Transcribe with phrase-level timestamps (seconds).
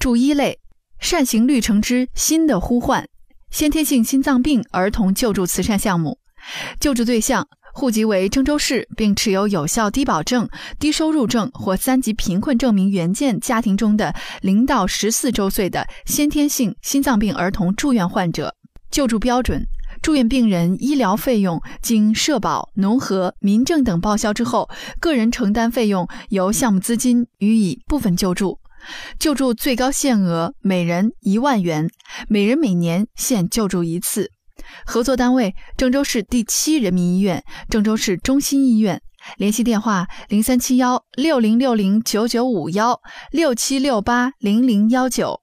[0.00, 0.58] 注一类，
[0.98, 3.06] 善行绿城之新的呼唤，
[3.50, 6.18] 先天性心脏病儿童救助慈善项目，
[6.80, 18.54] 救助对象户籍为郑州市，并持有有效低保证、低收入证或三级贫困证明原件家庭中的零到十四周岁的先天性心脏病儿童住院患者，
[18.90, 19.62] 救助标准。
[20.00, 28.58] 住院病人医疗费用经社保、农合、民政等报销之后，个人承担费用由项目资金予以部分救助。
[29.18, 31.88] 救助最高限额每人一万元，
[32.28, 34.30] 每人每年限救助一次。
[34.84, 39.00] 合作单位：郑州市第七人民医院、郑州市中心医院。
[39.36, 45.40] 联系电话：零三七幺六零六零九九五幺六七六八零零幺九。